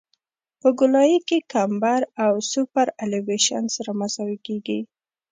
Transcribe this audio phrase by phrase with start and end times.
[0.61, 4.79] په ګولایي کې کمبر او سوپرایلیویشن سره مساوي کیږي